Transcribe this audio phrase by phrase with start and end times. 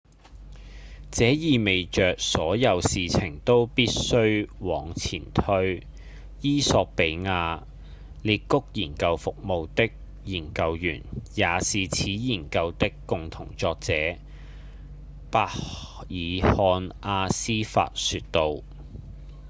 [1.11, 5.85] 「這意味著所有事情都必須往前推」
[6.41, 7.61] 衣索比亞
[8.23, 9.91] 「裂谷研究服務」的
[10.25, 11.03] 研究員、
[11.35, 14.17] 也是此研究的共同作者──
[15.29, 18.57] 伯爾漢·阿斯法說道